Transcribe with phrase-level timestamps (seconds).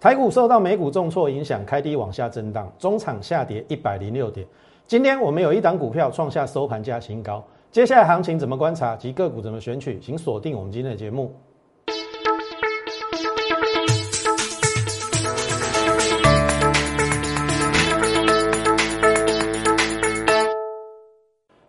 [0.00, 4.46] 台股受到美股重挫影响，开低往下震荡，中场下跌一百零六点。
[4.86, 11.30] 今天我们有一档股票创下收盘价新高，接下来行情怎么观察及个股怎么选取，请锁定我们今天的节目。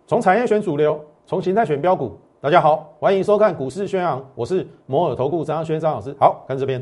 [0.07, 2.17] 从产业选主流，从形态选标股。
[2.39, 6.15] 大家好，欢迎收看股市宣扬，我是摩尔投顾张轩张老师。
[6.17, 6.81] 好看这边。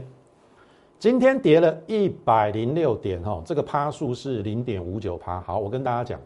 [0.99, 5.39] 今天跌了一百零六点，哈，这个趴数是零点五九趴。
[5.39, 6.19] 好，我跟大家讲，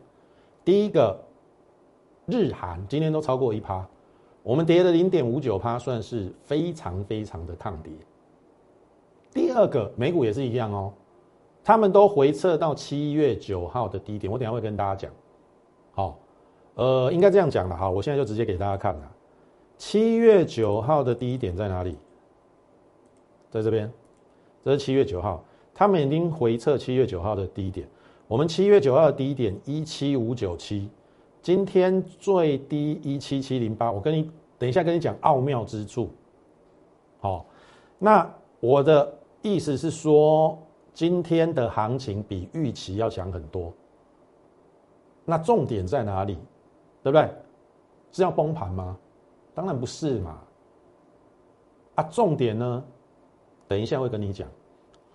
[0.65, 1.15] 第一个
[2.25, 3.87] 日韩今天都超过一趴，
[4.41, 7.93] 我们跌了零点五九趴，算是非常非常的抗跌。
[9.31, 10.91] 第二个美股也是一样哦，
[11.63, 15.11] 他们都回撤到七月九号的低点，我等下会跟大家讲。
[15.91, 16.17] 好，
[16.73, 19.11] 呃，应该这样讲了哈，我现在就直接给大家看了，
[19.77, 21.95] 七月九号的低点在哪里？
[23.51, 23.91] 在这边。
[24.63, 27.87] 这是七月九号，他们已经回测七月九号的低点。
[28.27, 30.89] 我们七月九号的低点一七五九七，
[31.41, 33.91] 今天最低一七七零八。
[33.91, 36.09] 我跟你等一下跟你讲奥妙之处。
[37.19, 37.45] 好，
[37.99, 38.27] 那
[38.61, 40.57] 我的意思是说，
[40.93, 43.71] 今天的行情比预期要强很多。
[45.25, 46.37] 那重点在哪里？
[47.03, 47.29] 对不对？
[48.13, 48.97] 是要崩盘吗？
[49.53, 50.39] 当然不是嘛。
[51.95, 52.83] 啊，重点呢？
[53.73, 54.47] 等一下会跟你讲，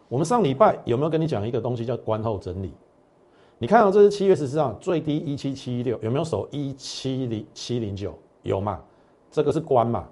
[0.09, 2.73] 我们上礼拜有没有跟你讲一个东西叫关后整理？
[3.57, 8.19] 你看到这是七月十四号最低一七七六，有没有守一七零七零九？
[8.43, 8.81] 有嘛？
[9.31, 10.09] 这个是关嘛？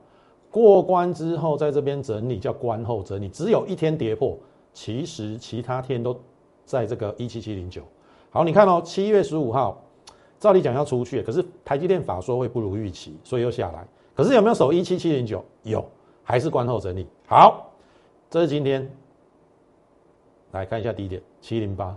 [0.49, 4.39] 过关之后在这边整理叫关后整理，只有一天跌破，
[4.73, 6.17] 其实其他天都
[6.65, 7.83] 在这个一七七零九。
[8.31, 9.83] 好，你看哦，七月十五号
[10.39, 13.85] 照理讲要出去，可是台积电法说会不如预期，所以又下来。
[14.15, 15.45] 可是有没有守一七七零九？
[15.65, 15.85] 有，
[16.23, 17.09] 还是关后整理？
[17.27, 17.66] 好。
[18.29, 18.91] 这是今天，
[20.53, 21.97] 来看一下低点七零八。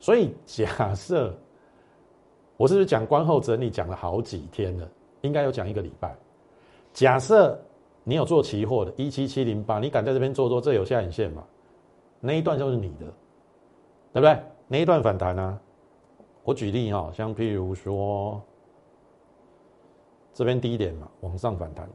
[0.00, 1.36] 所以假设
[2.56, 4.88] 我是不是讲观后整理讲了好几天了？
[5.22, 6.16] 应该有讲一个礼拜。
[6.92, 7.60] 假设
[8.04, 11.44] 你有做期货的，一七七零八，你敢在这边做做，这有下影线嘛？
[12.20, 13.06] 那一段就是你的，
[14.12, 14.40] 对不对？
[14.66, 15.60] 那一段反弹呢？
[16.44, 18.40] 我举例哈，像譬如说
[20.32, 21.88] 这边低点嘛，往上反弹，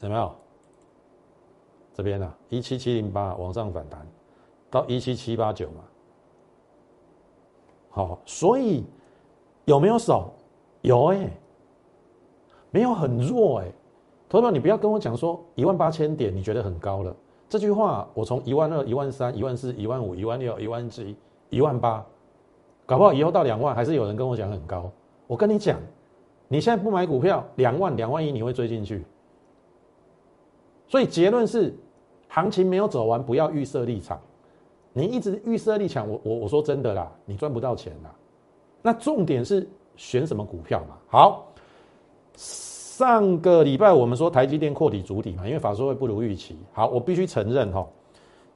[0.00, 0.34] 有没有？
[2.00, 4.06] 这边呢，一七七零八往上反弹
[4.70, 5.84] 到一七七八九嘛，
[7.90, 8.86] 好，所以
[9.66, 10.32] 有没有手？
[10.80, 11.30] 有哎，
[12.70, 13.70] 没有很弱哎。
[14.30, 17.14] 投票，你不要跟我讲说一万八千点你觉得很高了，
[17.50, 21.14] 这句话我从一万二、一万三、一万四、一万五、一万六、一万七、
[21.50, 22.02] 一万八，
[22.86, 24.90] 搞不好以后到两万还是有人跟我讲很高。
[25.26, 25.78] 我跟你讲，
[26.48, 29.04] 你现在不买股票，两万、两万一你会追进去。
[30.88, 31.76] 所以结论是。
[32.32, 34.18] 行情没有走完，不要预设立场。
[34.92, 38.14] 你一直预设立场，我我我说真的啦，你赚不到钱啦。
[38.82, 40.96] 那重点是选什么股票嘛？
[41.08, 41.52] 好，
[42.34, 46.56] 上个礼拜我们说台积电扩底主体嘛，因为法说会不如预期。
[46.72, 47.86] 好，我必须承认哈，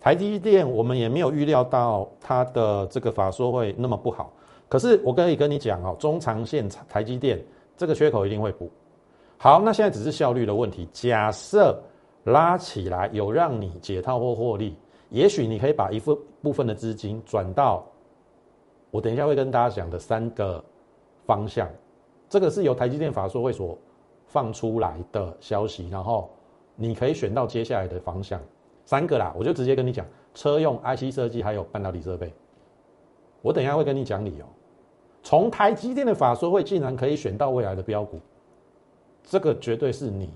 [0.00, 4.32] 台积电我们也没有预料到它的这个法说会那么不好。
[4.68, 7.40] 可是我可以跟你讲哦，中长线台积电
[7.76, 8.70] 这个缺口一定会补。
[9.36, 10.88] 好，那现在只是效率的问题。
[10.92, 11.76] 假设。
[12.24, 14.76] 拉起来有让你解套或获利，
[15.10, 17.84] 也许你可以把一部部分的资金转到
[18.90, 20.62] 我等一下会跟大家讲的三个
[21.26, 21.68] 方向，
[22.28, 23.76] 这个是由台积电法说会所
[24.26, 26.30] 放出来的消息，然后
[26.76, 28.40] 你可以选到接下来的方向
[28.84, 32.32] 三个啦，我就直接跟你讲，车用 IC 设计还有半导体设备，
[33.42, 34.46] 我等一下会跟你讲理由，
[35.22, 38.18] 从台积电的法说会竟然可以选到未来的标股，
[39.22, 40.30] 这个绝对是你。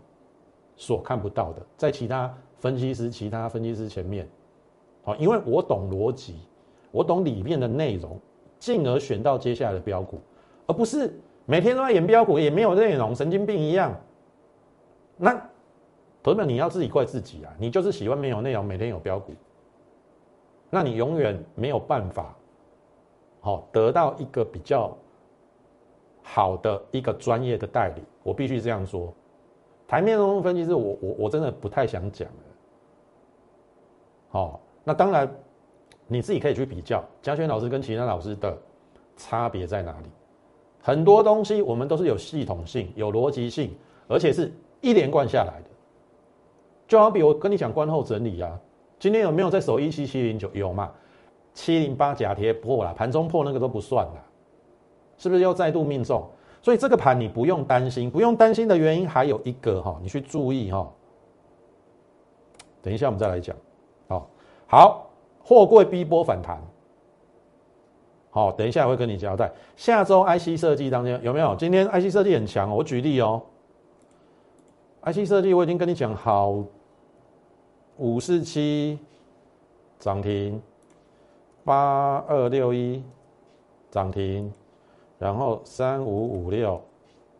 [0.79, 4.27] 所看不到的，在其他分析师、其他分析师前面，
[5.03, 6.37] 好，因为我懂逻辑，
[6.91, 8.19] 我懂里面的内容，
[8.59, 10.21] 进而选到接下来的标股，
[10.67, 11.13] 而不是
[11.45, 13.93] 每天都在演标股，也没有内容，神经病一样。
[15.17, 15.35] 那，
[16.23, 17.53] 同学们，你要自己怪自己啊！
[17.59, 19.33] 你就是喜欢没有内容，每天有标股，
[20.71, 22.37] 那你永远没有办法，
[23.41, 24.97] 好得到一个比较
[26.23, 28.03] 好的一个专业的代理。
[28.23, 29.13] 我必须这样说。
[29.89, 32.35] 台面中分析师，我我我真的不太想讲了。
[34.29, 35.27] 好，那当然
[36.07, 38.57] 你自己可以去比较嘉轩老师跟其他老师的
[39.17, 40.09] 差别在哪里。
[40.83, 43.75] 很多东西我们都是有系统性、有逻辑性，
[44.07, 44.53] 而且是
[44.83, 45.71] 一连贯下来的。
[46.87, 48.61] 就好比我跟你讲观后整理啊，
[48.99, 50.51] 今天有没有在守一七七零九？
[50.53, 50.93] 有嘛？
[51.55, 54.25] 七零八假跌破了，盘中破那个都不算了，
[55.17, 56.29] 是不是又再度命中？
[56.63, 60.91] 所以这个盘你不用担心，不用担心的原因还有一个哈，你去注意哈。
[62.83, 63.57] 等一下我们再来讲。
[64.09, 64.31] 好
[64.67, 65.11] 好，
[65.43, 66.61] 货柜逼波反弹。
[68.31, 69.51] 好，等一下会跟你交代。
[69.77, 71.57] 下周 IC 设计当中有没有？
[71.57, 73.43] 今天 IC 设计很强，我举例哦。
[75.03, 76.55] IC 设计我已经跟你讲好，
[77.97, 78.99] 五四七
[79.99, 80.61] 涨停，
[81.65, 83.03] 八二六一
[83.91, 84.53] 涨停，
[85.19, 86.81] 然后三五五六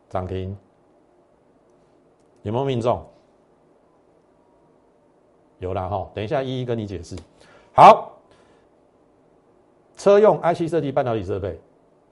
[0.09, 0.57] 涨停，
[2.43, 3.05] 有没有命中？
[5.59, 7.17] 有了哈，等一下一一跟你解释。
[7.73, 8.15] 好。
[9.97, 11.59] 车用 IC 设计半导体设备，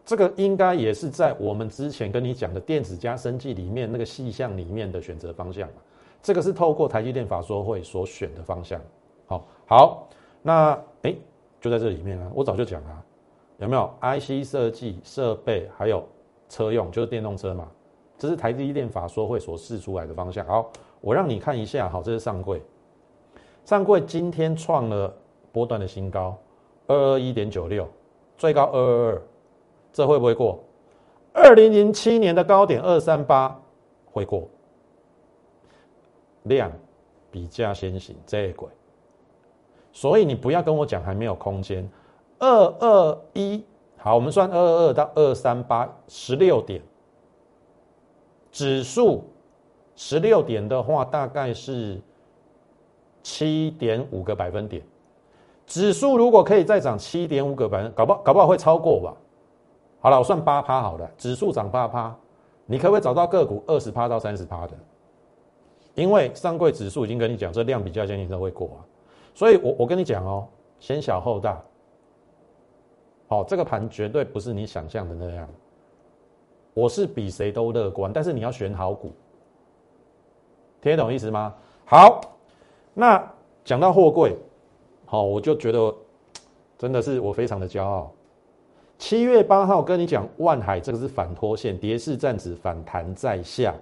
[0.04, 5.68] 这个应该也是在我们之前跟你讲的电子加生技里面那个细项里面的选择方向
[6.20, 8.80] 这个是透过台积电法说会所选的方向。
[9.28, 10.08] 好，好，
[10.42, 11.14] 那哎，
[11.60, 13.04] 就在这里面啊，我早就讲了，
[13.58, 16.06] 有没有 IC 设计设备还有
[16.49, 17.69] 车用，就是电动车嘛？
[18.19, 20.47] 这是台积电法说会所示出来的方向。
[20.47, 20.70] 好，
[21.00, 22.62] 我让你看一下，好，这是上柜，
[23.64, 25.14] 上柜今天创了
[25.53, 26.37] 波段的新高。
[26.87, 27.88] 二二一点九六，
[28.38, 29.23] 最高二二二，
[29.93, 30.62] 这会不会过？
[31.32, 33.61] 二零零七年的高点二三八
[34.06, 34.49] 会过，
[36.44, 36.70] 量
[37.31, 38.69] 比价先行，这一轨。
[39.93, 41.91] 所以你不要跟我讲还没有空间。
[42.38, 42.49] 二
[42.81, 43.65] 二一，
[43.97, 46.83] 好，我们算二二二到二三八，十六点，
[48.53, 49.25] 指数
[49.94, 52.00] 十六点的话，大概是
[53.23, 54.83] 七点五个百分点。
[55.67, 59.15] 指数如果可以再涨七点五个百分，搞不搞不好会超过吧？
[59.99, 61.11] 好了，我算八趴好了。
[61.17, 62.15] 指数涨八趴，
[62.67, 64.75] 你可不可以找到个股二十趴到三十趴的？
[65.94, 68.79] 因为上柜指数已经跟你讲，这量比较坚定都会过啊。
[69.35, 70.47] 所以我我跟你讲哦，
[70.79, 71.61] 先小后大。
[73.28, 75.49] 好，这个盘绝对不是你想象的那样。
[76.75, 79.12] 我是比谁都乐观，但是你要选好股，
[80.81, 81.55] 听得懂意思吗？
[81.84, 82.20] 好，
[82.94, 83.23] 那
[83.64, 84.37] 讲到货柜。
[85.06, 85.94] 好，我就觉得
[86.76, 88.12] 真的是我非常的骄傲。
[88.99, 93.75] 七月八号跟你讲，万海这个是反拖线，跌势站止，反弹在下。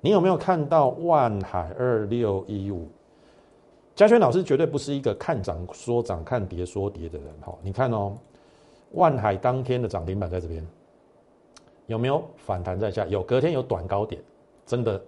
[0.00, 2.88] 你有没有看到万海二六一五？
[3.94, 7.28] 嘉轩老师绝对不是一个看涨说涨、看跌说跌的人。
[7.40, 8.14] 哈，你看哦，
[8.92, 10.66] 万海当天的涨停板在这边，
[11.86, 13.06] 有没有反弹在下？
[13.06, 14.22] 有，隔天有短高点，
[14.64, 15.02] 真的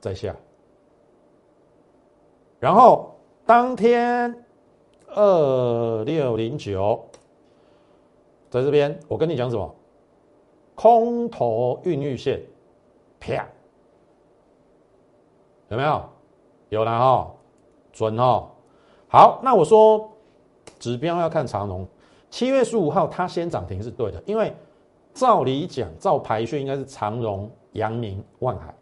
[0.00, 0.34] 在下。
[2.58, 3.14] 然后
[3.46, 4.44] 当天。
[5.10, 7.02] 二六零九，
[8.50, 9.74] 在这边，我跟你讲什么？
[10.74, 12.42] 空头孕育线，
[13.18, 13.48] 啪，
[15.68, 16.04] 有没有？
[16.68, 17.34] 有了哈，
[17.90, 18.46] 准哈。
[19.08, 20.06] 好，那我说
[20.78, 21.88] 指标要看长龙，
[22.30, 24.52] 七月十五号它先涨停是对的，因为
[25.14, 28.74] 照理讲，照排序应该是长荣、阳明、万海。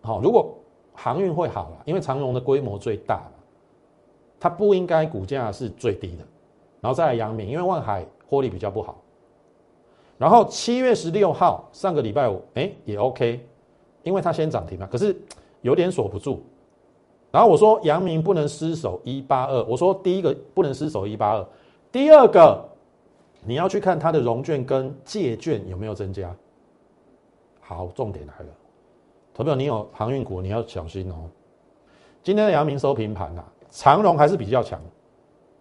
[0.00, 0.54] 好，如果
[0.94, 3.22] 航运会好了，因为长荣的规模最大。
[4.40, 6.24] 它不应该股价是最低的，
[6.80, 9.00] 然后再来阳明，因为万海获利比较不好。
[10.18, 13.40] 然后七月十六号上个礼拜五，哎也 OK，
[14.02, 15.16] 因为它先涨停了，可是
[15.60, 16.42] 有点锁不住。
[17.30, 21.46] 然后我说阳明不能失守一八二，我说第一个不能失守一八二，
[21.92, 22.68] 第二个
[23.44, 26.34] 你要去看它的融券跟借券有没有增加。
[27.60, 28.46] 好，重点来了，
[29.32, 31.30] 投票你有航运股你要小心哦。
[32.22, 33.44] 今天的阳明收平盘啦。
[33.70, 34.78] 长荣还是比较强，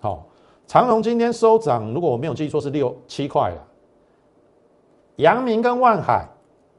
[0.01, 0.27] 好，
[0.67, 3.67] 长荣今天收涨，如果我没有记错是六七块了。
[5.15, 6.27] 阳明跟万海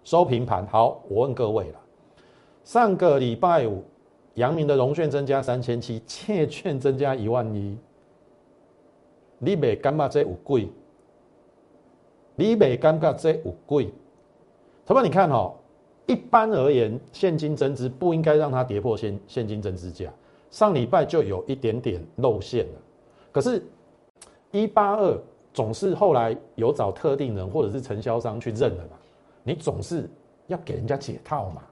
[0.05, 1.81] 收平盘，好，我问各位了，
[2.65, 3.83] 上个礼拜五，
[4.35, 7.79] 阳明的融券增加三千七，借券增加一万一，
[9.45, 10.71] 你没感觉这有鬼？
[12.37, 13.93] 你没感觉这有鬼？
[14.87, 15.53] 同学你看哦，
[16.07, 20.09] 一般而言，现金增资不应该让它跌破现现金增资价。
[20.49, 22.81] 上礼拜就有一点点露馅了，
[23.33, 23.61] 可是，
[24.53, 25.19] 一八二
[25.53, 28.97] 总是后来有找特定人或者是承销商去认的嘛，
[29.43, 30.09] 你总是
[30.47, 31.63] 要给人家解套嘛，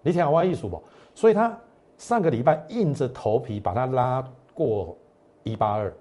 [0.00, 0.82] 你听我艺术不？
[1.14, 1.58] 所以他
[1.98, 4.96] 上个礼拜硬着头皮把它拉过
[5.42, 5.92] 一八二，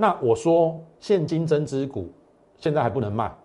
[0.00, 2.08] 那我说现金增资股
[2.56, 3.36] 现在还不能卖，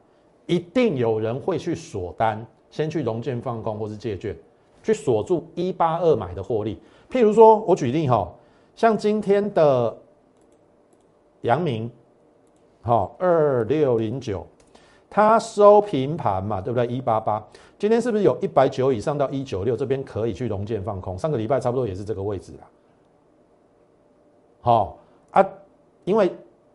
[0.45, 4.37] 一定有人会去锁单，先去融券放空或是借券，
[4.83, 6.79] 去锁住一八二买的获利。
[7.09, 8.31] 譬如说，我举例哈，
[8.75, 9.97] 像今天的
[11.41, 11.89] 阳明，
[12.83, 14.45] 好二六零九，
[15.09, 16.85] 它收平盘嘛，对不对？
[16.85, 17.43] 一八八，
[17.79, 19.75] 今天是不是有一百九以上到一九六？
[19.75, 21.17] 这边可以去融券放空。
[21.17, 22.69] 上个礼拜差不多也是这个位置啦。
[24.61, 24.99] 好
[25.31, 25.43] 啊，
[26.05, 26.31] 因为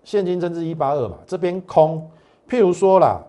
[0.09, 2.11] 现金增资一八二嘛，这边空。
[2.49, 3.23] 譬如说啦，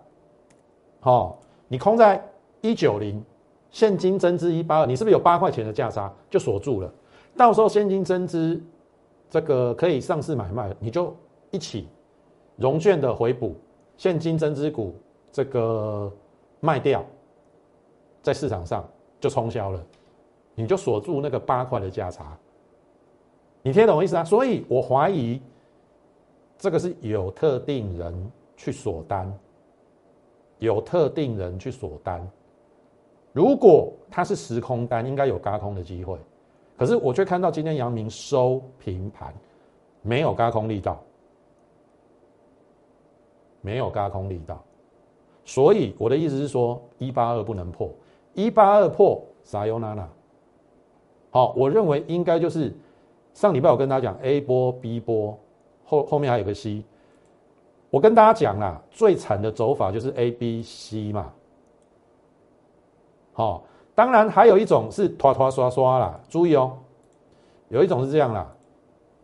[1.01, 2.25] 好，你空在
[2.61, 3.21] 一九零，
[3.69, 6.89] 现金增资一八二，你是不是有八块钱的价差就锁住了？
[7.35, 8.63] 到时候现金增资
[9.29, 11.13] 这个可以上市买卖，你就
[11.51, 11.89] 一起
[12.55, 13.57] 融券的回补，
[13.97, 14.95] 现金增资股
[15.33, 16.09] 这个
[16.61, 17.03] 卖掉，
[18.21, 18.87] 在市场上
[19.19, 19.83] 就冲销了，
[20.55, 22.37] 你就锁住那个八块的价差。
[23.63, 24.23] 你听懂我意思啊？
[24.23, 25.41] 所以我怀疑
[26.59, 29.33] 这个是有特定人去锁单，
[30.59, 32.29] 有特定人去锁单。
[33.31, 36.19] 如果它是时空单，应该有嘎空的机会。
[36.77, 39.33] 可是我却看到今天阳明收平盘，
[40.01, 41.01] 没有嘎空力道，
[43.61, 44.61] 没有嘎空力道。
[45.45, 47.89] 所以我的意思是说，一八二不能破，
[48.33, 50.07] 一八二破撒尤娜娜。
[51.29, 52.75] 好，我认为应该就是
[53.33, 55.39] 上礼拜我跟大家讲 A 波 B 波，
[55.89, 56.83] 后后面还有个 C。
[57.89, 61.33] 我跟大家讲啦，最惨的走法就是 A B C 嘛。
[63.33, 63.63] 好，
[63.95, 66.77] 当然还有一种是拖拖刷刷啦，注意哦，
[67.69, 68.47] 有一种是这样啦，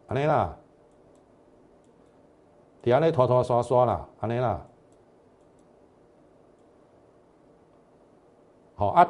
[0.07, 0.57] 安尼啦，
[2.81, 4.65] 底下那拖拖刷刷啦，安尼啦，
[8.74, 9.07] 好啊。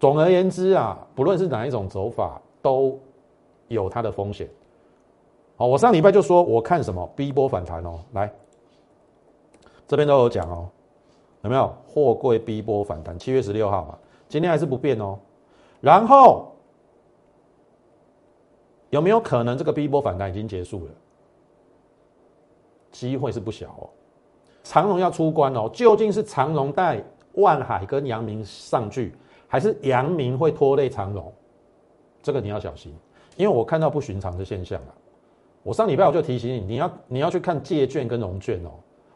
[0.00, 2.96] 总而言之啊，不论是哪一种走法，都
[3.66, 4.48] 有它的风险。
[5.58, 8.32] 好，我上礼拜就说我看什么 B 波反弹哦，来，
[9.88, 10.70] 这边都有讲哦。
[11.42, 13.18] 有没有货柜 B 波反弹？
[13.18, 13.98] 七月十六号嘛，
[14.28, 15.18] 今天还是不变哦。
[15.80, 16.52] 然后
[18.90, 20.92] 有没有可能这个 B 波反弹已经结束了？
[22.92, 23.90] 机会是不小哦。
[24.62, 29.12] 长荣要出关哦，究竟是长荣带万海跟阳明上去，
[29.48, 31.32] 还是阳明会拖累长荣？
[32.22, 32.94] 这个你要小心，
[33.36, 34.94] 因为我看到不寻常的现象了。
[35.68, 38.70] 我上礼拜我就提醒你，你要你要去看借券跟融券哦。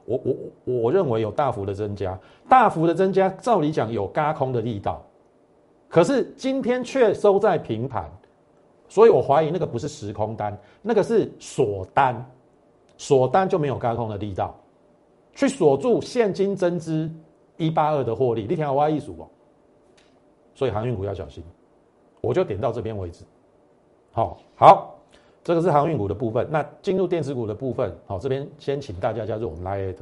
[0.04, 5.02] 我我我认为有大幅的增加，大幅的增加，照理讲有嘎空的力道，
[5.88, 8.04] 可是今天却收在平盘，
[8.87, 12.23] 所以我怀疑那个不是时空单，那个是锁单，
[12.99, 14.54] 锁单就没有嘎空的力道，
[15.35, 17.11] 去锁住现金增资
[17.56, 19.25] 一八二的获利，你听我挖一数哦，
[20.54, 21.42] 所以航运股要小心，
[22.21, 23.25] 我就点到这边为止，
[24.12, 24.91] 好，好。
[25.44, 29.96] 这个是航运股的部分，那进入电子股的部分，好，这边先请大家加入我们 liet。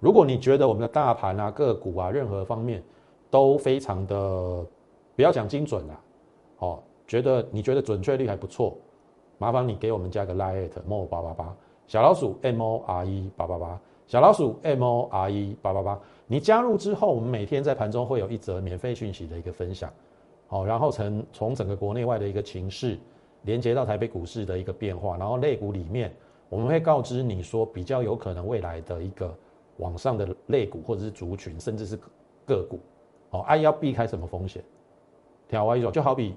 [0.00, 2.82] 如果你觉得我们的大盘啊、个股啊，任何方面
[3.30, 4.66] 都非常的，
[5.14, 6.00] 不要讲精准啦，
[6.58, 8.76] 哦，觉得你觉得准确率还不错，
[9.38, 19.88] 麻烦你给我们加个 Lite m o 八八八小老鼠 M O R E 八八八小老鼠 M O R E 八八八，你加入之后，我们每天在盘中会有一则免费讯息的一个分享，
[20.48, 22.98] 好，然后从从整个国内外的一个情势。
[23.42, 26.14] 连接到台北股市的一个变化，然后类股里面，
[26.48, 29.34] 我们会告知你说比较有可能未来的一个
[29.78, 31.98] 往上的类股或者是族群，甚至是
[32.46, 32.78] 个股，
[33.30, 34.62] 哦，哎，要避开什么风险？
[35.48, 36.34] 听我意思，就好比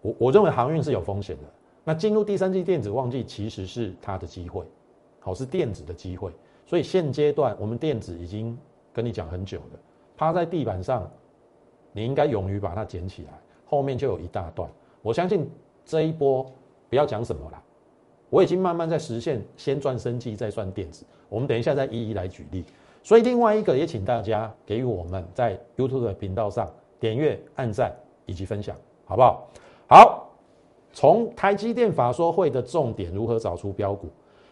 [0.00, 1.42] 我我认为航运是有风险的，
[1.84, 4.64] 那进入第三季电子旺季其实是它的机会，
[5.18, 6.32] 好是电子的机会，
[6.64, 8.56] 所以现阶段我们电子已经
[8.94, 9.78] 跟你讲很久了，
[10.16, 11.10] 趴在地板上，
[11.92, 14.66] 你应该勇于把它捡起来，后面就有一大段，
[15.02, 15.46] 我相信。
[15.84, 16.44] 这一波
[16.88, 17.62] 不要讲什么了，
[18.28, 21.04] 我已经慢慢在实现先赚生计再赚电子。
[21.28, 22.64] 我们等一下再一一来举例。
[23.02, 26.68] 所以另外一个也请大家给予我们在 YouTube 的频道上
[26.98, 27.94] 点阅、按赞
[28.26, 29.48] 以及分享，好不好？
[29.88, 30.28] 好，
[30.92, 34.08] 从台积电法说会的重点如何找出标股？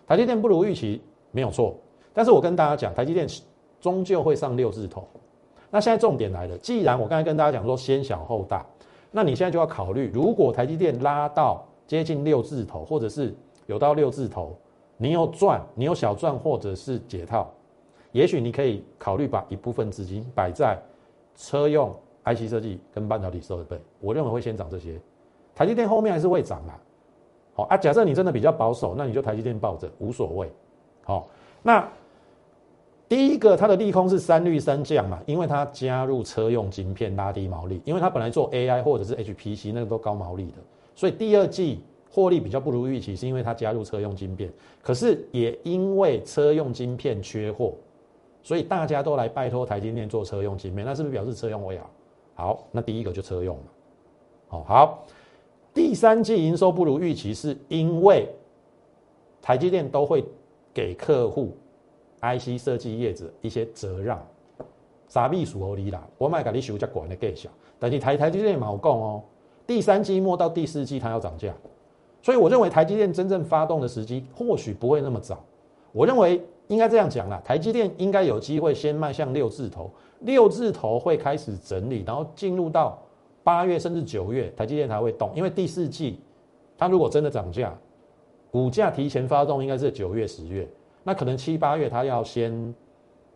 [0.07, 1.77] 台积电不如预期没有错，
[2.15, 3.27] 但是我跟大家讲，台积电
[3.81, 5.07] 终究会上六字头。
[5.71, 8.65] 那现在重点来了，既然我刚才跟大家讲说先小后大。
[9.11, 13.35] 那你现在就要考虑，如果台积电拉到接近六字头，或者是
[13.67, 14.57] 有到六字头，
[14.97, 17.49] 你有赚，你有小赚，或者是解套，
[18.13, 20.79] 也许你可以考虑把一部分资金摆在
[21.35, 23.81] 车用 IC 设计跟半导体设备。
[24.01, 25.01] 我认为会先涨这些，
[25.55, 26.79] 台积电后面还是会涨啦。
[27.55, 30.53] 好啊，假设你真的比较保守，那你就台积电抱着无所谓。
[31.05, 31.27] 好，
[31.63, 31.89] 那。
[33.09, 40.59] 第一个，它的利空是三率三降嘛，因为它加入车用晶片拉低毛利，因为它本来做 AI 或者是 HPC 那个都高毛利的，
[40.95, 44.53] 所以第二季获利比较不如预期，是因为它加入车用晶片。
[44.83, 47.73] 可是也因为车用晶片缺货，
[48.43, 51.91] 所以大家都来拜托台积电做车用晶片，那是不是表示车用会好？
[52.35, 53.63] 好，那第一个就车用了。
[54.51, 55.05] 哦，好，
[55.73, 58.29] 第三季营收不如预期，是因为
[59.41, 60.23] 台积电都会
[60.75, 61.57] 给客户。
[62.21, 64.21] IC 设计业者一些折让，
[65.09, 66.07] 傻秘书合理啦？
[66.19, 67.49] 我买给你修价管的更小，
[67.79, 69.23] 但是台台积电冇讲哦。
[69.67, 71.55] 第三季末到第四季它要涨价，
[72.23, 75.39] 所以我认为台积电真正发动的时机或许不会那么早。
[75.93, 82.99] 我认为应该这样讲啦，台积电应该有机会先迈向六字头，六字头会开始整理，然后进入到
[83.45, 86.19] 八月甚至九月，台积电才会动，因为第四季
[86.77, 87.77] 它如果真的涨价，
[88.51, 90.69] 股价提前发动应该是九月、十月，
[91.09, 92.75] 那可能七八月它要先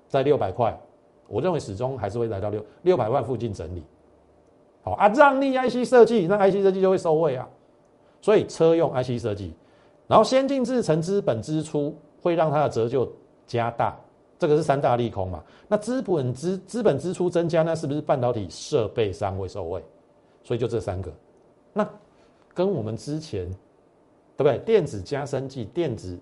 [0.06, 0.78] 在六百块，
[1.26, 3.82] 我认为始终还是会来到六六百万附近整理。
[4.82, 7.48] 好啊，让利 IC 设计，那 IC 设计就会收位啊。
[8.20, 9.54] 所以车用 IC 设计，
[10.06, 13.10] 然后先进制成资本支出会让它的折旧
[13.46, 13.98] 加大，
[14.38, 15.42] 这个是三大利空嘛。
[15.66, 19.82] 那资本资资本支出增加，那是不是半导体设备商会受惠？
[20.44, 21.10] 所以就这三个，
[21.72, 21.88] 那
[22.52, 23.50] 跟我们之前
[24.36, 24.58] 对不对？
[24.58, 26.18] 电子加生技、电子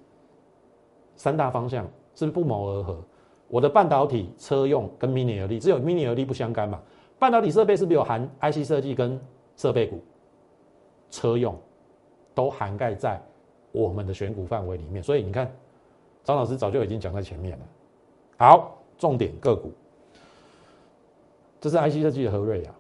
[1.20, 1.84] 三大方向
[2.14, 2.98] 是不是不谋而合？
[3.46, 6.80] 我的半导体车用跟 mini LED 只有 mini LED 不相干嘛？
[7.18, 9.20] 半导体设备是不是有含 IC 设计跟
[9.54, 10.00] 设备股？
[11.10, 11.54] 车用？
[12.34, 13.20] 都涵盖在
[13.70, 15.54] 我们的选股范围里面，所以你看，
[16.24, 17.64] 张老师早就已经讲在前面了。
[18.38, 19.72] 好，重点个股，
[21.60, 22.74] 这是 IC 设计的和瑞啊，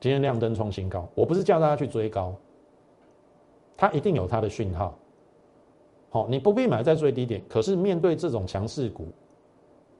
[0.00, 1.08] 今天亮灯创新高。
[1.14, 2.34] 我不是叫大家去追高，
[3.76, 4.98] 它一定有它的讯号。
[6.12, 9.08] 好，你不必买在最低点，可是面对这种强势股，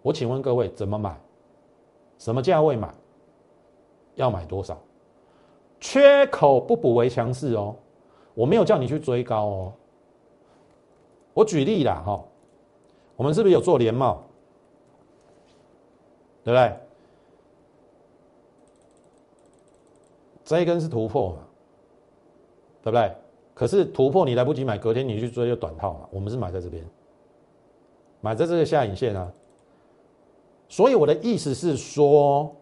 [0.03, 1.19] 我请问各位怎么买？
[2.19, 2.95] 什么价位买？
[4.15, 4.79] 要买多少？
[5.81, 7.75] 缺口不补为强势哦。
[8.35, 9.73] 我没有叫你去追高哦，
[11.33, 12.23] 我举例啦哈，
[13.17, 14.23] 我们是不是有做连帽，
[16.45, 16.77] 对不对？
[20.45, 21.39] 这一根是突破嘛，
[22.83, 23.15] 对不对？
[23.55, 26.09] 可是突破你来不及买，隔天你去追就短套嘛。
[26.11, 26.85] 我们是买在这边，
[28.21, 29.33] 买在这个下影线啊。
[30.69, 32.55] 所以我的意思是说，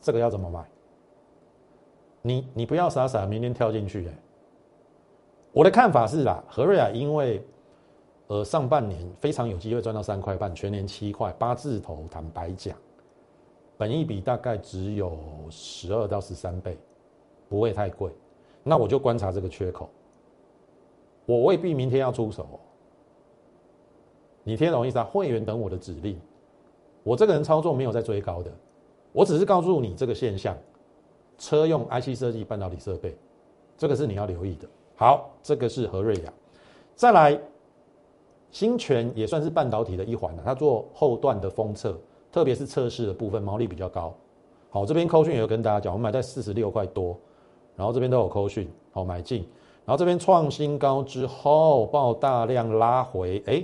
[0.00, 0.68] 这个要怎么买？
[2.22, 4.18] 你你不要傻傻明天跳进去哎。
[5.52, 7.42] 我的看法是啦，和瑞啊因为，
[8.26, 12.76] 呃，上半年非常有机会赚到三块半，全年七块八字头，坦白讲，
[13.76, 15.16] 本一比大概只有
[15.50, 16.76] 十二到十三倍，
[17.48, 18.12] 不会太贵。
[18.62, 19.88] 那我就观察这个缺口，
[21.26, 22.46] 我未必明天要出手。
[24.42, 25.04] 你听懂意思啊？
[25.04, 26.18] 会员等我的指令，
[27.02, 28.50] 我这个人操作没有在追高的，
[29.12, 30.56] 我只是告诉你这个现象，
[31.36, 33.14] 车用 IC 设计半导体设备，
[33.76, 34.66] 这个是你要留意的。
[34.96, 36.32] 好，这个是和瑞雅，
[36.96, 37.38] 再来，
[38.50, 40.42] 新泉也算是半导体的一环了。
[40.44, 41.96] 它做后段的封测，
[42.32, 44.14] 特别是测试的部分，毛利比较高。
[44.70, 47.18] 好，这边扣讯也有跟大家讲，我买在四十六块多，
[47.78, 49.38] 然后这边都有扣讯，好买进，
[49.84, 53.62] 然后这边创新高之后爆大量拉回，哎，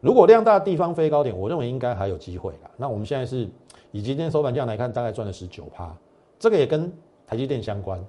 [0.00, 2.70] 如果量大地方飞高点，我认为应该还有机会啦。
[2.78, 3.46] 那我们现在是
[3.90, 5.94] 以今天收盘价来看，大概赚了十九趴，
[6.38, 6.90] 这个也跟
[7.26, 8.02] 台积电相关，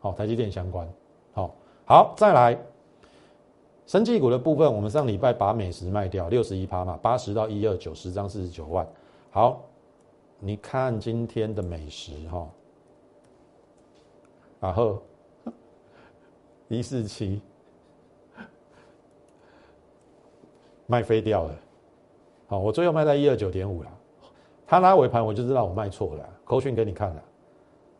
[0.00, 0.88] 好，台积电相关，
[1.34, 1.54] 好。
[1.88, 2.58] 好，再来，
[3.86, 8.84] 生技股的部分，我们上礼拜把美食卖掉六十一趴嘛，八十到一二九十张四十九万。
[9.30, 9.60] 好，
[10.40, 12.44] 你看今天的美食哈，
[14.60, 15.02] 然后
[16.68, 17.40] 一四七。
[20.88, 21.54] 卖飞掉了。
[22.46, 23.90] 好，我最后卖在一二九点五了，
[24.68, 27.22] 他拉尾盘我就知道我卖错了，口讯给你看了。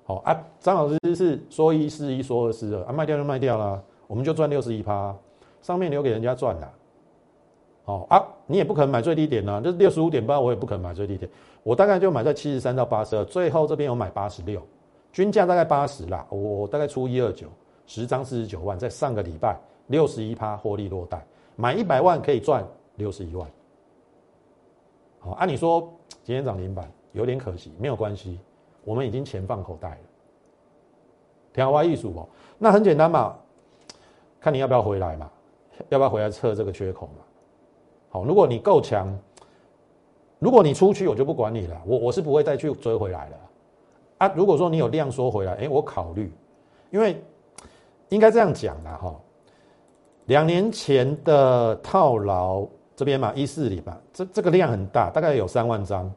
[0.04, 2.84] 好啊，张老师是说一是一，说二是二。
[2.84, 5.12] 啊，卖掉就卖掉了，我们就赚六十一趴，
[5.60, 6.72] 上面留给人家赚啦。
[7.84, 11.28] 好啊，你也不可能买最低点呢，就是六十五点八，我也不可能买最低点，
[11.64, 14.64] 我大概就买在七十三到八十二，最后这边有买八十六，
[15.16, 17.46] 均价大概八十啦，我大概出一二九，
[17.86, 21.26] 十张四十九万，在上个礼拜六十一趴获利落袋，
[21.56, 22.62] 买一百万可以赚
[22.96, 23.48] 六十一万。
[25.20, 25.90] 好，按理说
[26.22, 28.38] 今天涨停板有点可惜，没有关系。
[28.84, 29.96] 我们已经钱放口袋了，
[31.54, 33.34] 调歪艺术哦，那很简单嘛，
[34.38, 35.30] 看你要不要回来嘛，
[35.88, 37.24] 要不要回来测这个缺口嘛？
[38.10, 39.18] 好，如果你够强，
[40.38, 43.36] 如果你出去，我就不管你了，我我是不会再去追回来了。
[44.18, 46.32] 啊，如果说你有量缩回来，哎，我考虑，
[46.90, 47.22] 因为
[48.08, 49.14] 应该这样讲啦哈，
[50.26, 56.10] 两年前的套牢这边嘛，一四里吧，这这个量很大，大概有三万张。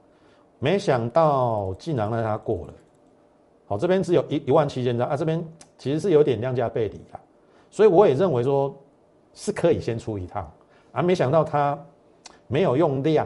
[0.61, 2.73] 没想到竟然让它过了，
[3.65, 5.41] 好，这边只有一一万七千张啊，这边
[5.77, 7.19] 其实是有点量价背离的，
[7.69, 8.75] 所以我也认为说
[9.33, 10.51] 是可以先出一趟，
[10.91, 11.79] 啊，没想到它
[12.47, 13.25] 没有用量，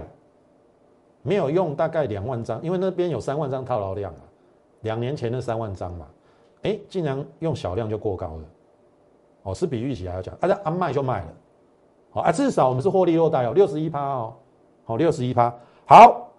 [1.24, 4.14] 没有用大概两万张，因为那边有三万张套牢量，
[4.84, 6.08] 两年前的三万张嘛，
[6.62, 8.44] 哎，竟然用小量就过高了，
[9.42, 11.34] 哦，是比预期还要强，啊，啊卖就卖了，
[12.12, 14.34] 好啊，至少我们是获利落袋哦，六十一趴哦，
[14.86, 15.54] 好，六十一趴，
[15.86, 16.30] 好。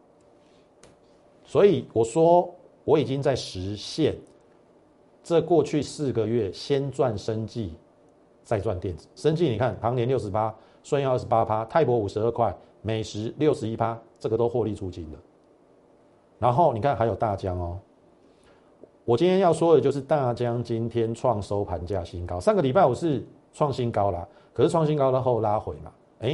[1.47, 2.53] 所以我说，
[2.85, 4.17] 我已经在实现
[5.23, 7.77] 这过去四个月先赚生计，
[8.43, 9.07] 再赚电子。
[9.15, 10.53] 生计你看，唐年六十八，
[10.83, 15.19] 顺耀二十八趴，泰博五十二块，美食六十一趴，这个都获利出金的。
[16.39, 17.79] 然后你看还有大江哦，
[19.05, 22.41] 我今天要说的就是大江今天创收盘价新高。
[22.41, 26.29] 上个礼拜我是创新高啦，可是创新高了后拉回嘛，哎，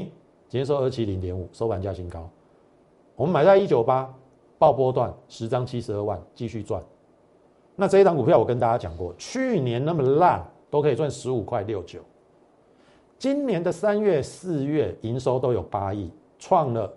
[0.48, 2.30] 今天收二七零点五，收盘价新高。
[3.16, 4.08] 我们买在一九八，
[4.56, 6.80] 爆波段十张七十二万，继续赚。
[7.74, 11.98] 那这一档股票我跟大家讲过，去年那么烂都可以赚十五块六九，
[13.18, 16.88] 今年的三月四月营收都有八亿，创了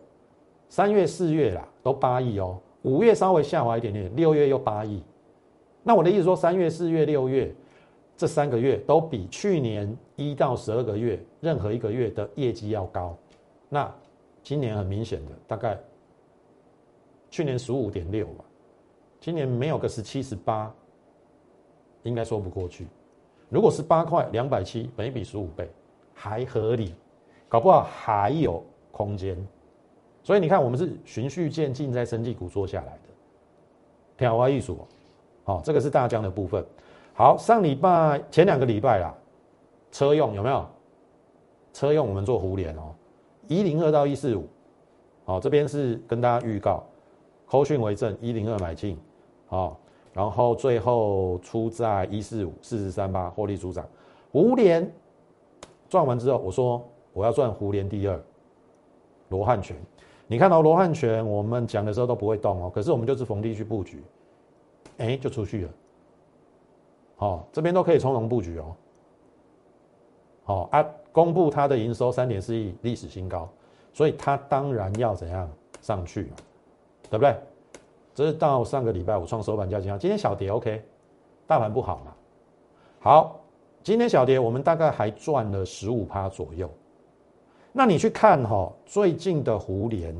[0.69, 5.01] 三月四月啦都八亿哦，五月稍微下滑一点点，六月又八亿。
[5.83, 7.53] 那我的意思说，三月四月六月
[8.15, 13.15] 这三个月都比去年一到十二个月任何一个月的业绩要高。
[13.69, 13.93] 那
[14.41, 15.77] 今年很明显的，大概
[17.29, 18.45] 去年十五点六吧。
[19.19, 20.73] 今年没有个十七十八，
[22.03, 22.87] 应该说不过去。
[23.49, 25.69] 如果是八块两百七，每比十五倍，
[26.13, 26.93] 还合理，
[27.47, 29.37] 搞不好还有空间。
[30.23, 32.99] 所以你看，我们是循序渐进在生技股做下来的。
[34.17, 34.77] 挑花艺术，
[35.43, 36.65] 好，这个是大疆的部分。
[37.13, 39.13] 好，上礼拜前两个礼拜啦，
[39.91, 40.65] 车用有没有？
[41.73, 42.93] 车用我们做互联哦，
[43.47, 44.47] 一零二到一四五，
[45.25, 46.83] 好，这边是跟大家预告，
[47.47, 48.97] 扣讯为证，一零二买进。
[49.49, 49.75] 哦，
[50.13, 53.85] 然后最后出在一四五四十三八获利出涨，
[54.31, 54.91] 胡联
[55.89, 58.19] 赚完之后，我说我要赚胡联第二，
[59.29, 59.77] 罗汉拳，
[60.25, 64.03] 你看到罗汉拳，我们讲的时候都不会动哦，可是我们就是逢低去布局，
[64.97, 65.71] 哎，就出去了，
[67.15, 68.75] 好，这边都可以从容布局哦，
[70.43, 73.49] 好啊，公布它的营收三点四亿历史新高，
[73.93, 75.49] 所以它当然要怎样
[75.81, 76.31] 上去，
[77.09, 77.35] 对不对？
[78.15, 80.83] 这是到上个礼拜五创收盘价金今天小跌，OK，
[81.47, 82.13] 大盘不好嘛？
[82.99, 83.39] 好，
[83.81, 86.69] 今天小跌，我们大概还赚了十五趴左右。
[87.71, 90.15] 那你去看哈，最近的湖联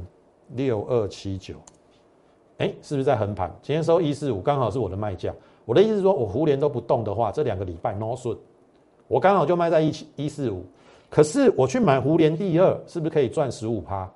[0.56, 1.56] 六二七九，
[2.58, 3.52] 哎，是不是在横盘？
[3.62, 5.34] 今天收一四五，刚好是我的卖价。
[5.66, 8.38] 我的意思是说，我胡联都不动的话，这两个礼拜 no 顺，
[9.08, 10.64] 我刚好就卖在一七一四五。
[11.10, 14.10] 可是我去买胡联第二，是不是可以赚十五趴？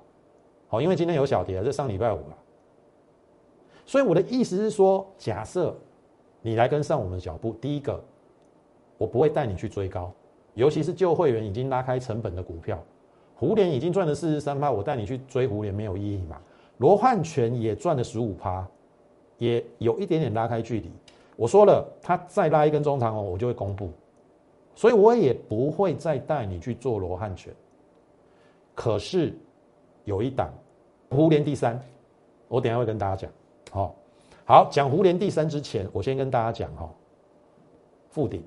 [0.68, 2.36] 好，因为今天有小跌，这上礼拜五了。
[3.86, 5.74] 所以我的意思是说，假设
[6.42, 7.98] 你来跟上我们的脚步，第一个，
[8.98, 10.12] 我不会带你去追高，
[10.54, 12.78] 尤其是旧会员已经拉开成本的股票，
[13.34, 16.36] 胡联已经赚了四十三趴，我带你去追胡联没有意义嘛？
[16.78, 18.66] 罗汉拳也赚了十五趴，
[19.36, 20.90] 也有一点点拉开距离。
[21.36, 23.90] 我说了，他再拉一根中长红，我就会公布，
[24.74, 27.54] 所以我也不会再带你去做罗汉拳。
[28.74, 29.36] 可是
[30.04, 30.52] 有一档
[31.10, 31.80] 胡联第三，
[32.48, 33.30] 我等下会跟大家讲。
[33.70, 33.94] 好，
[34.44, 36.88] 好讲胡联第三之前，我先跟大家讲哈，
[38.08, 38.42] 复顶。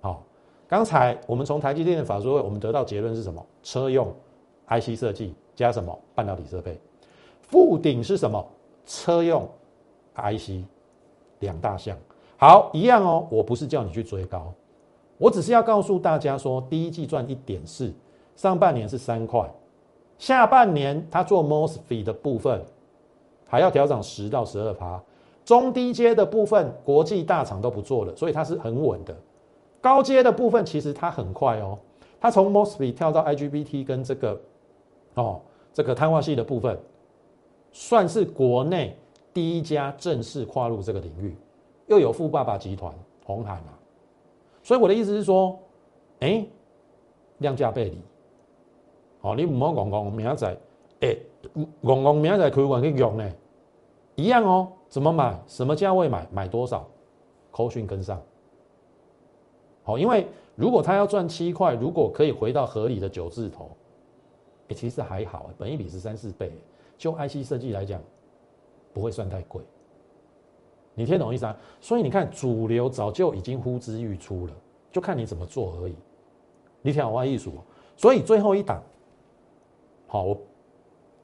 [0.00, 0.22] 好，
[0.66, 3.44] 刚才我们从台积电的法说会，我们得到结论是什么？
[3.62, 4.14] 车用
[4.68, 6.78] IC 设计加什么半导体设备？
[7.52, 8.44] 复顶是什么？
[8.86, 9.46] 车用
[10.16, 10.64] IC
[11.40, 11.96] 两大项。
[12.38, 13.28] 好，一样哦。
[13.30, 14.52] 我不是叫你去追高，
[15.18, 17.92] 我只是要告诉大家说，第一季赚一点四，
[18.34, 19.48] 上半年是三块，
[20.18, 22.64] 下半年他做 MOSFET 的部分。
[23.46, 24.98] 还要调整十到十二趴，
[25.44, 29.14] 中低阶的部分国际大厂都不做了，所以它是很稳的。
[29.78, 31.78] 高阶的部分其实它很快哦，
[32.18, 34.40] 它从 Mosfet 跳到 IGBT 跟这个
[35.14, 35.38] 哦
[35.70, 36.80] 这个碳化系的部分，
[37.72, 38.96] 算是国内
[39.34, 41.34] 第一家正式跨入这个领域，
[41.86, 43.72] 又有富爸爸集团红海嘛，
[44.62, 45.58] 所以我的意思是说，
[46.20, 46.46] 哎，
[47.38, 47.98] 量价背离，
[49.22, 50.56] 哦，你唔好讲讲明仔，
[51.00, 51.16] 哎，
[51.82, 53.32] 讲讲明仔开完去用呢。
[54.14, 55.42] 一样哦，怎么买？
[55.46, 56.26] 什么价位买？
[56.30, 56.86] 买多少？
[57.50, 58.20] 扣讯跟上。
[59.82, 63.70] 好，因为如果他要赚七块，如果可以回到合理的九字头，
[64.68, 66.52] 哎，其实还好，本一比是三四倍，
[67.02, 68.00] 就 IC 设计来讲，
[68.92, 69.60] 不会算太贵。
[70.94, 71.56] 你听懂意思啊？
[71.80, 74.54] 所以你看，主流早就已经呼之欲出了，
[74.92, 75.96] 就看你怎么做而已。
[76.80, 77.54] 你听我艺术，
[77.96, 78.80] 所以最后一档，
[80.06, 80.40] 好，我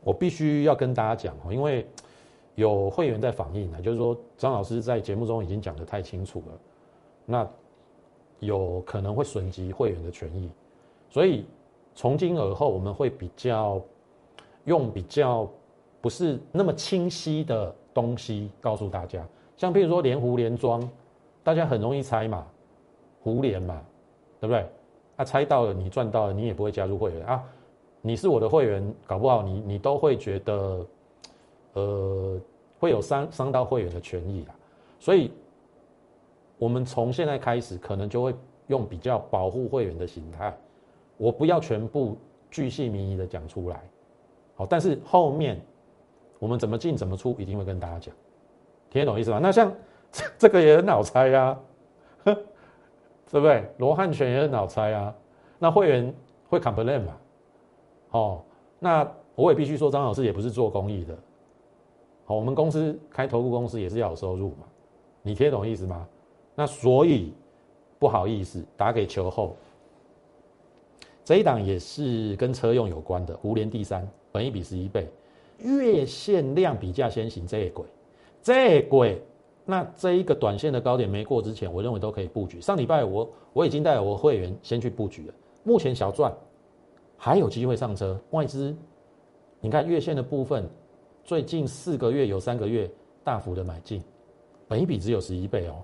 [0.02, 1.86] 我必须要跟大家讲因为。
[2.56, 6.58] 有会员在反映呢，就是说张老师在节目中已经讲的太清楚了，
[7.24, 7.48] 那
[8.40, 10.50] 有可能会损及会员的权益，
[11.08, 11.46] 所以
[11.94, 13.80] 从今而后我们会比较
[14.64, 15.48] 用比较
[16.08, 19.22] 不是那么清晰的东西告诉大家，
[19.58, 20.80] 像譬如说连湖连庄，
[21.44, 22.46] 大家很容易猜嘛，
[23.20, 23.78] 湖连嘛，
[24.40, 24.66] 对不对？
[25.16, 27.44] 啊，猜到了你赚到了，你也不会加入会员啊，
[28.00, 30.86] 你是我的会员，搞不好你你都会觉得。
[31.74, 32.40] 呃，
[32.80, 34.54] 会有伤伤到会员的权益啦，
[34.98, 35.30] 所以，
[36.56, 38.34] 我们从现在开始可能就会
[38.68, 40.56] 用比较保护会员的形态，
[41.18, 42.16] 我不要全部
[42.50, 43.82] 巨细靡遗的讲出来，
[44.56, 45.60] 好，但是后面
[46.38, 48.14] 我们怎么进怎么出，一定会跟大家讲，
[48.90, 49.38] 听得懂意思吗？
[49.42, 49.72] 那像
[50.38, 51.58] 这个也很好猜呀，
[52.24, 52.34] 对
[53.30, 53.64] 不对？
[53.78, 55.14] 罗汉拳也很好猜啊。
[55.58, 56.14] 那会员
[56.48, 57.16] 会 complain 嘛？
[58.10, 58.42] 哦，
[58.78, 61.16] 那我也必须说，张老师也不是做公益的。
[62.24, 64.66] 好，我们公司开投顾公司也是要有收入嘛。
[65.22, 66.06] 你听得懂意思吗？
[66.54, 67.34] 那所以
[67.98, 69.56] 不好意思，打给球后。
[71.24, 75.06] 这一档也是跟车用有关的，湖联第三，本一比十一倍，
[75.58, 77.84] 月线量比价先行，这一轨，
[78.42, 79.20] 这一轨，
[79.64, 82.60] 那这一个短线的高点没过之前，我认为都可以布局。
[82.60, 86.32] 上礼拜我我已经带我会员先去布局了，目前小赚，
[87.16, 88.18] 还有机会上车。
[88.30, 88.76] 外资，
[89.60, 90.68] 你看月线的部分，
[91.24, 92.88] 最近四个月有三个月
[93.24, 94.02] 大幅的买进，
[94.66, 95.82] 本一比只有十一倍哦。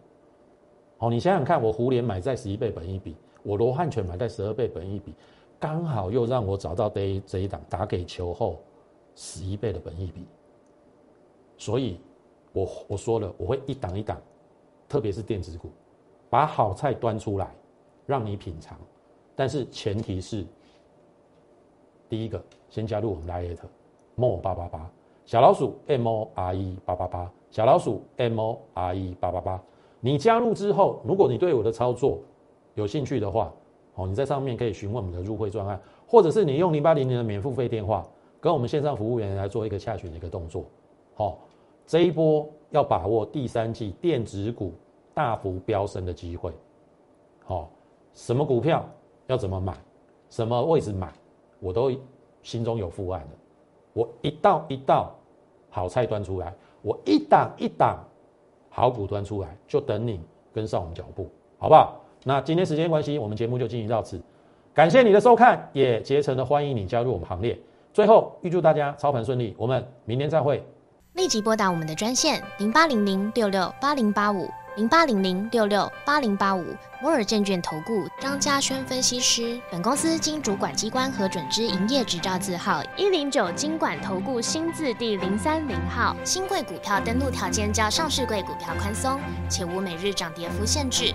[0.96, 5.12] 好，你想想看，我湖联买在十一倍本一比，我罗汉全买在十二倍本一比。
[5.58, 8.60] 刚好又让我找到这这一档打给球后
[9.14, 10.26] 十一倍的本益比，
[11.56, 12.00] 所以
[12.52, 14.20] 我我说了我会一档一档，
[14.88, 15.70] 特别是电子股，
[16.28, 17.54] 把好菜端出来
[18.06, 18.78] 让你品尝，
[19.34, 20.44] 但是前提是
[22.08, 23.62] 第一个先加入我们的 i t
[24.16, 24.90] mo 八八八
[25.24, 29.62] 小老鼠 m o r e 八八八小老鼠 m o r e 八八八，
[30.00, 32.20] 你加入之后，如果你对我的操作
[32.74, 33.52] 有兴趣的话。
[33.96, 38.04] 哦，你在上面可以询问我们的入会专案，或者是你用零八零零的免付费电话
[38.44, 40.66] 跟我们线上服务员来做一个洽询的一个动作。
[41.14, 41.38] 好，
[41.86, 44.74] 这一波要把握第三季电子股
[45.14, 46.52] 大幅飙升的机会。
[47.46, 47.70] 好，
[48.12, 48.86] 什么股票
[49.28, 49.74] 要怎么买，
[50.28, 51.10] 什么位置买，
[51.58, 51.90] 我都
[52.42, 53.36] 心中有负案的。
[53.94, 55.14] 我一道一道
[55.70, 58.04] 好菜端出来，我一档一档
[58.68, 60.20] 好股端出来，就等你
[60.52, 61.98] 跟上我们脚步，好不好？
[62.24, 64.20] 那今天时间关系，我们节目就进行到此。
[64.74, 67.58] 感谢你的收看，也竭诚的欢迎你加入我们行列。
[67.94, 70.60] 最后，预祝大家操盘顺利，我们明天再会。
[71.12, 76.64] 立即拨打我们的专线零八零零六六八零八五零八零零六六八零八五
[77.00, 79.60] 摩尔证券投顾张嘉轩分析师。
[79.70, 86.16] 本公司经主管机关核准之营业执照字号一零九金管投顾新字第零三零号。
[86.24, 91.14] 新贵股票登录条件较上市贵股票宽松，且无每日涨跌幅限制。